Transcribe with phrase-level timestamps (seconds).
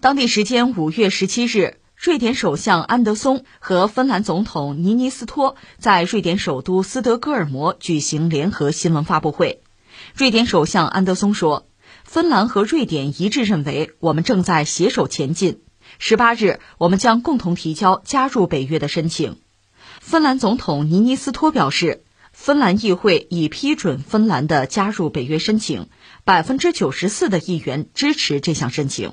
[0.00, 9.62] 当地时间五月十七日，瑞典首相安德松和芬兰总统尼尼斯托在瑞典首都斯德哥尔摩举行联合新闻发布会。
[10.16, 11.66] 瑞典首相安德松说
[12.02, 15.60] ：“芬兰和瑞典一致认为，我们正在携手前进。
[15.98, 19.36] 十八日，我们将共同提交加入北约的申请。”
[20.00, 25.90] 芬兰总统尼尼斯托表示，芬兰议会已批准芬兰的加入北约申请，
[26.24, 29.12] 百分之九十四的议员支持这项申请。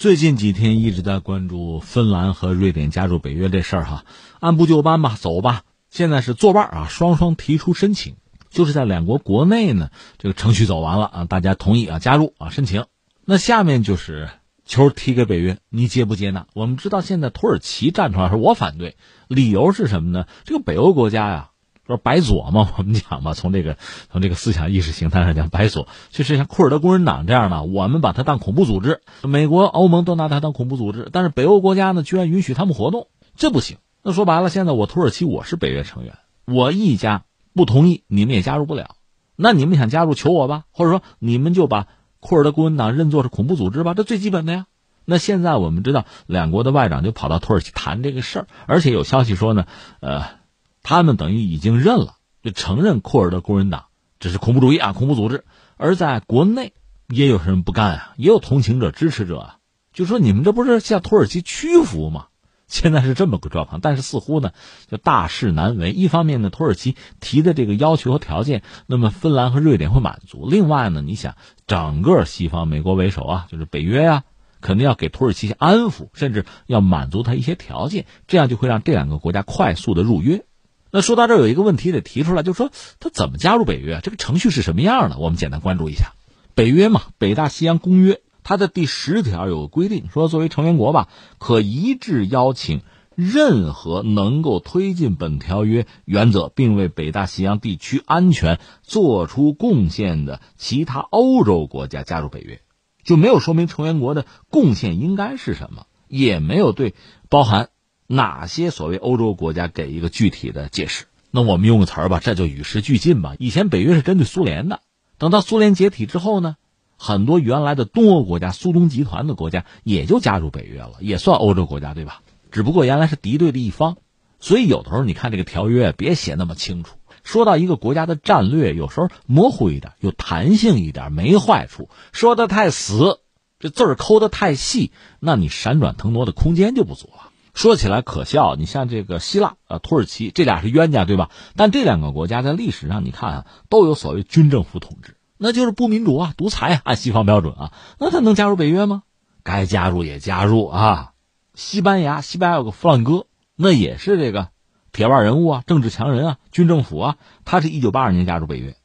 [0.00, 4.06] 最近几天一直在关注芬兰和瑞典加入北约这事儿哈，
[4.38, 5.64] 按部就班吧，走吧。
[5.90, 8.16] 现在是作伴啊，双双提出申请，
[8.48, 12.86] 就是在两国国内呢，这个程序走完了啊，大家同意啊加入啊申请。
[13.26, 14.30] 那下面就是
[14.64, 16.46] 球踢给北约，你接不接纳？
[16.54, 18.96] 我们知道现在土耳其站出来说我反对，
[19.28, 20.24] 理由是什么呢？
[20.44, 21.49] 这个北欧国家呀。
[21.90, 23.76] 说白左嘛， 我们讲吧，从这个
[24.10, 33.78] 从这个思想意识形态上讲，白左就是像库尔德工人党这样的，我们把它当恐怖组织，美国、欧盟都拿它当恐怖组织，但是北欧国家呢，居然允许他们活动，这不行。
[34.02, 36.14] 那说白了，现在我土耳其我是北约成员，
[36.46, 37.24] 我一家
[37.54, 38.94] 不同意，你们也加入不了。
[39.36, 41.88] 那你们想加入，求我吧，或者说你们就把
[42.20, 44.66] 库尔德工人党认作是恐怖组织吧，这最基本的呀。
[45.04, 49.66] 那现在我们知道，两国的外长就跑到土耳其谈这个事儿，而且有消息说呢，
[50.00, 50.39] 呃。
[50.82, 53.86] 他们等于已经认了，就承认库尔德工人党
[54.18, 55.44] 这是恐怖主义啊，恐怖组织。
[55.76, 56.72] 而在国内
[57.08, 59.56] 也有人不干啊，也有同情者、支持者啊，
[59.92, 62.26] 就说你们这不是向土耳其屈服吗？
[62.66, 64.52] 现在是这么个状况，但是似乎呢，
[64.88, 65.90] 就大事难为。
[65.90, 71.34] 一方面呢，土耳其提的这个要求和条件，那么芬兰和瑞典会满足；另外呢，你想
[71.66, 74.22] 整个西方，美国为首啊，就是北约呀，
[74.60, 80.44] 肯定要给土耳其安抚，甚至要满足他一些条件，这样就会让这两个国家快速的入约。
[80.92, 84.00] 那说到这儿有一个问题得提出来，就是说他怎么加入北约？
[84.02, 85.18] 这个程序是什么样的？
[85.18, 86.12] 我们简单关注一下。
[86.54, 92.82] 北约嘛，北大西洋公约，它的第十条有个规定，说作为成员国吧，可一致邀请
[93.14, 102.60] 任何能够推进本条约原则，并为北大西洋地区安全做出贡献的其他欧洲国家加入北约，
[103.04, 106.94] 就没有说明成员国的贡献应该是什么，也没有对
[107.28, 107.68] 包含。
[108.12, 111.04] 哪些所谓欧洲国家给一个具体的解释？
[111.30, 113.36] 那我们用个词儿吧，这就与时俱进吧。
[113.38, 114.80] 以前北约是针对苏联的，
[115.16, 116.56] 等到苏联解体之后呢，
[116.96, 122.22] 很多原来的东欧国家、苏东集团的国家也就加入北约了，也算欧洲国家，对吧？
[122.50, 123.96] 只不过原来是敌对的一方，
[124.40, 126.96] 所以有的时候你看这个条约别写那么清楚。
[127.22, 131.88] 说到一个国家的战略，有时候模糊一点，有弹性一点没坏处。
[132.10, 133.20] 说的太死，
[133.60, 134.90] 这字儿抠的太细，
[135.20, 137.29] 那你闪转腾挪的空间就不足了。
[137.54, 141.30] 说起来可笑，你像这个希腊啊、土耳其这俩是冤家，对吧？
[141.56, 149.02] 但这两个国家在历史上，你看啊，都有所谓军政府统治，那就是不民主啊、独裁啊，按西方标准啊，那他能加入北约吗？
[149.42, 151.12] 该加入也加入啊。
[151.54, 154.48] 西班牙，西班牙有个弗朗哥，那也是这个
[154.92, 158.76] 铁腕人物啊、政治强人啊、军政府啊，他是一九八二年加入北约。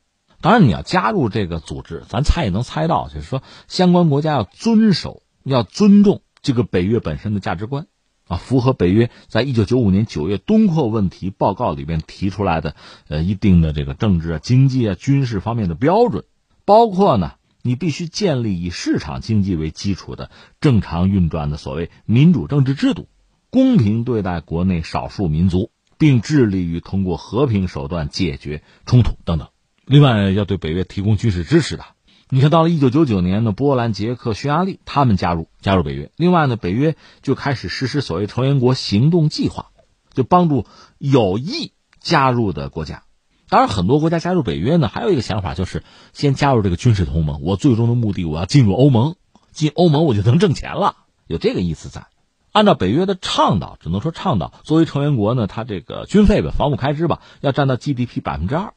[0.42, 7.88] 当然，你要加入这个组织，咱猜也能猜到，就是说相关国家要遵守、要尊重这个北约本身的价值观。
[8.28, 12.76] 啊，符合北约在一九九五年九月东扩问题报告里边提出来的，
[13.08, 16.24] 呃，一定的这个政治啊、经济啊、军事方面的标准，
[16.66, 23.08] 包括呢，你必须建立以市场经济为基础的正常运转的所谓民主政治制度，
[23.52, 29.50] 公平对待国内少数民族，并致力于通过和平手段解决冲突等等。
[29.86, 31.86] 另外，要对北约提供军事支持的。
[32.30, 36.12] 你看到了一九九九年呢，波兰、捷克、匈牙利他们加入加入北约。
[36.16, 39.68] 另外呢，北约就开始实施所谓成员国行动计划，
[40.12, 40.66] 就帮助
[40.98, 43.04] 有意加入的国家。
[43.48, 47.42] 当然，很多国家加入北约呢，还有一个想法就是先加入这个军事同盟。
[47.44, 49.16] 我最终的目的，我要进入欧盟，
[49.52, 50.96] 进欧盟我就能挣钱了，
[51.28, 52.08] 有这个意思在。
[52.52, 58.74] 按照北约的倡导，只能说倡导，作为成员国呢，它这个军费吧、防务开支吧，要占到 GDP 百分之二。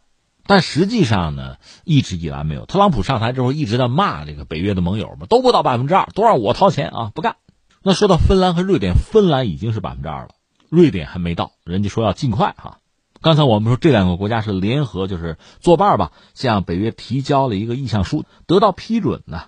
[0.48, 2.64] 但实际上呢，一直以来没有。
[2.64, 7.36] 特朗普上台之后，一直在骂这个北约的盟友嘛，都不到百分之二，都让我掏钱啊，不干。
[7.82, 10.30] 那说到芬兰和瑞典，芬兰已经是百分之二了，
[10.70, 12.78] 瑞典还没到，人家说要尽快哈。
[13.20, 19.42] 刚才我们说这两个国家是联合，就是作伴吧，向北约提交了一个意向书，得到批准呢，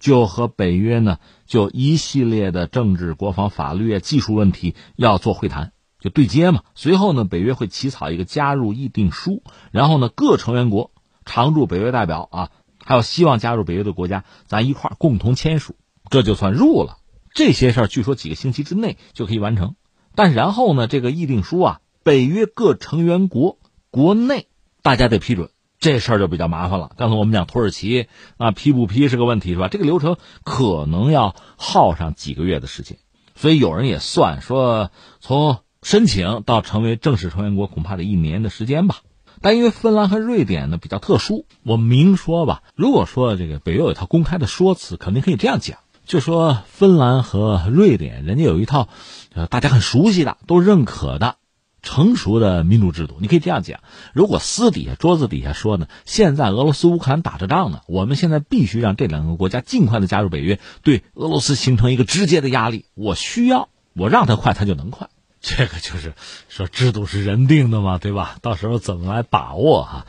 [0.00, 5.72] 就和北约呢就一系列的政治、国防、法律、技术问题要做会谈。
[6.10, 10.92] 对接嘛，随后呢，北约会起草一个加入议定书，然后呢，各成员国
[11.24, 12.50] 常驻北约代表啊，
[12.84, 15.76] 还有希望加入北约的国家，咱一块儿共同签署，
[16.10, 16.98] 这就算入了。
[17.34, 19.74] 这些事儿据说几个星期之内就可以完成，
[20.14, 23.58] 但然后呢，这个议定书啊，北约各成员国
[23.90, 24.48] 国内
[24.82, 25.50] 大家得批准。
[25.78, 26.92] 这事儿就比较麻烦了。
[26.96, 28.08] 刚才我们讲土耳其
[28.38, 29.68] 啊，批不批是个问题，是吧？
[29.68, 32.96] 这个流程可能要耗上几个月的时间，
[33.34, 39.02] 所以有人也算说，从申请到成为正式成员国，恐怕得一年的时间吧。
[39.40, 42.64] 但因为芬兰和瑞典呢比较特殊，我明说吧。
[42.74, 48.88] 如果说这个北约有一套公开的说辞，肯定可以这样讲，就说芬兰和瑞典人家有一套，
[49.32, 51.36] 呃，大家很熟悉的、都认可的。
[51.82, 53.78] 成熟的民主制度，你可以这样讲：
[54.12, 62.86] 如果私底下桌子底下说呢，现在俄罗斯乌克兰打着仗呢，我们现在必须让这两个国家尽快的加入北约，对俄罗斯形成一个直接的压力。
[62.94, 65.10] 我需要，我让他快，他就能快。
[65.42, 66.14] 这个就是
[66.48, 68.38] 说制度是人定的嘛，对吧？
[68.42, 70.06] 到时候怎么来把握哈，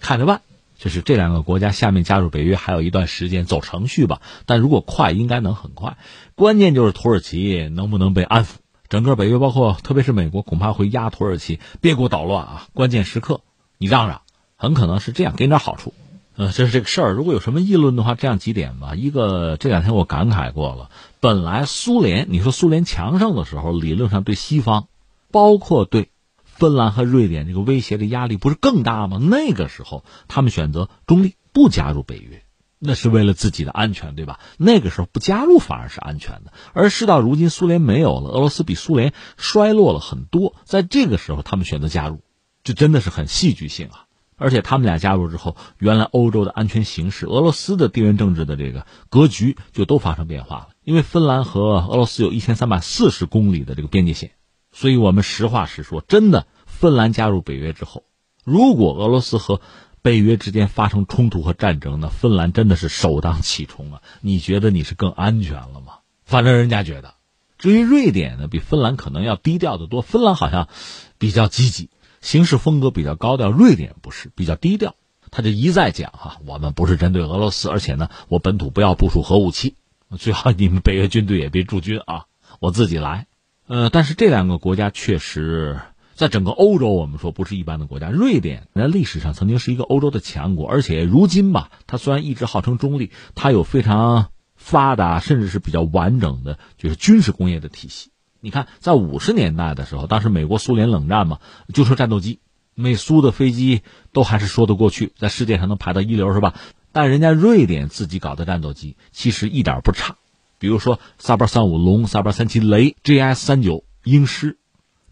[0.00, 0.40] 看着办。
[0.76, 5.96] 就是这两个国家下面加入北约还有一段时间走程序吧，但如果快，应该能很快。
[6.34, 8.48] 关键就是土耳其能不能被安抚。
[8.90, 12.66] 整个北约，包括特别是美国，恐怕会压土耳其，别给我捣乱啊！
[12.74, 13.40] 关键时刻
[13.78, 14.20] 你让让，
[14.56, 15.94] 很可能是这样，给你点好处。
[16.36, 17.12] 呃，这是这个事儿。
[17.12, 18.94] 如果有什么议论的话，这样几点吧。
[18.94, 20.90] 一个，这两天我感慨过了，
[21.20, 24.88] 本来苏联，你说苏联强盛的时候，理论上对西方，
[25.30, 26.10] 包括对
[26.42, 29.18] 芬兰和瑞典这个威胁的压力不是更大吗？
[29.18, 32.42] 那个时候他们选择中立，不加入北约。
[32.86, 34.40] 那是为了自己的安全，对吧？
[34.58, 36.52] 那个时候不加入反而是安全的。
[36.74, 42.20] 而事到如今，苏联没有了，俄罗斯比苏联衰落了很多，在这个时候他们选择加入，
[42.62, 44.03] 这真的是很戏剧性啊！
[44.36, 50.68] 而且他们俩加入之后，原来欧洲的安全形势、俄罗斯的地缘政治的这个格局就都发生变化了。
[50.82, 54.32] 因为芬兰和俄罗斯有一千三百四十公里的这个边界线，
[54.72, 58.04] 所以我们实话实说，真的，芬兰加入北约之后，
[58.44, 59.60] 如果俄罗斯和
[60.02, 64.02] 北约之间发生冲突和战争，那芬兰真的是首当其冲啊！
[64.20, 66.00] 你觉得你是更安全了吗？
[66.24, 67.14] 反正人家觉得。
[67.56, 70.02] 至于瑞典呢，比芬兰可能要低调的多。
[70.02, 70.68] 芬兰好像
[71.16, 71.88] 比较积极，
[72.24, 73.50] 行事风格比较高调。
[73.50, 74.96] 瑞典不是，比较低调。
[75.30, 79.76] 他就一再讲哈，我们不是针对俄罗斯，而且呢，我本土不要部署核武器，
[80.18, 82.24] 最好你们北约军队也别驻军啊，
[82.58, 83.26] 我自己来。
[83.68, 85.78] 呃，但是这两个国家确实。
[86.16, 88.08] 在整个欧洲，我们说不是一般的国家。
[88.08, 98.10] 瑞典在历史上曾经是一个欧洲的强国，而且如今吧，它虽然一直号称中立，它有非常发达甚至是比较完整的，就是军事工业的体系。
[98.44, 101.38] 你看，在五十年代的时候，当时美国苏联冷战嘛，
[101.72, 102.40] 就说战斗机，
[102.74, 103.80] 美苏的飞机
[104.12, 106.52] 都还是说得过去，在世界上能排到一流，是吧？
[106.92, 110.16] 但人家瑞典自己搞的战斗机其实一点不差，
[110.58, 114.58] 比如说萨巴三五龙、萨巴三七雷、GS 三九鹰狮，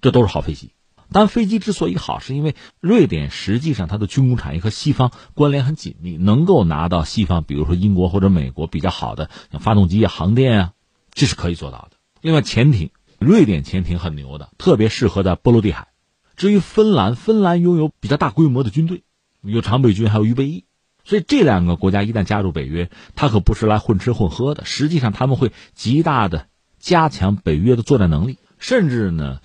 [0.03, 0.73] 这都是好飞机。
[1.11, 10.73] 但飞机之所以好，是因为瑞典实际上它的军工产业和西方关联很紧密，能够拿到西方，比如说英国或者美国比较好的像发动机啊、航电啊，
[11.15, 11.97] 这是可以做到的。
[12.21, 12.91] 另外，潜艇，
[13.25, 15.89] 瑞典潜艇很牛的，特别适合在波罗的海。
[16.37, 19.05] 至于芬兰，芬兰拥有比较大规模的军队，
[19.43, 20.65] 有常备军，还有预备役，
[21.05, 24.65] 所以这两个国家一旦加入北约，它可不是来混吃混喝的。
[24.65, 26.49] 实际上，他们会极大的
[26.79, 29.41] 加强北约的作战能力，甚至呢。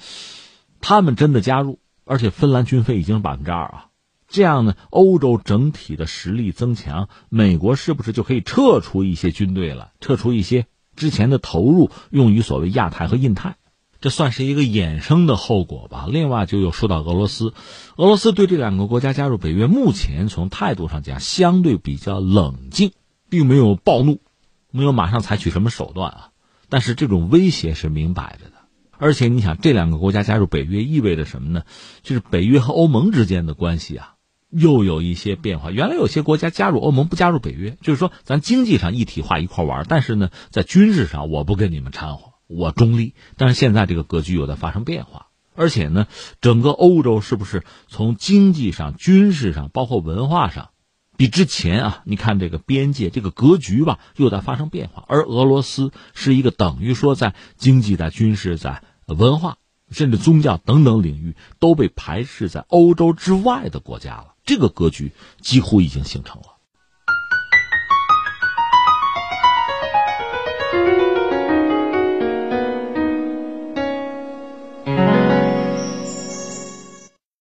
[0.80, 3.86] 他们真的加入，而且芬兰军费已经是百分之二啊，
[4.28, 13.58] 这样呢，欧洲整体的实力增强，美国是不是就可以撤出一些军队了，撤出一些之前的投入，用于所谓亚太和印太，
[14.08, 16.08] 这算是一个衍生的后果吧。
[16.10, 17.54] 另外，就又说到俄罗斯，
[17.98, 22.94] 俄罗斯对这两个国家加入北约，目前从态度上讲相对比较冷静，
[23.28, 24.22] 并没有暴怒，
[24.72, 26.30] 没有马上采取什么手段啊，
[26.70, 28.54] 但是这种威胁是明摆着的。
[28.98, 31.64] 而且你想，这两个国家加入北约意味着什么呢？
[32.02, 34.14] 就是北约和欧盟之间的关系啊，
[34.50, 35.70] 又有一些变化。
[35.70, 43.14] 原来有些国家加入欧盟不加入北约，就是说咱经济上一体化一块玩，但是呢，在军事上我不跟你们掺和，我中立。
[43.36, 46.08] 但是现在这个格局又在发生变化，而且呢，
[46.42, 50.70] 整个欧洲是不是从经济上、军事上，包括文化上？
[51.18, 55.04] 比之前啊，你看这个边界这个格局吧，又在发生变化。
[55.08, 59.58] 而俄罗斯是一个等于说在经济、在军事、在文化，
[59.90, 64.36] 甚至宗教等等领域都被排斥在欧洲之外的国家了。
[64.46, 65.12] 这个格局
[65.42, 66.57] 几乎已经形成了。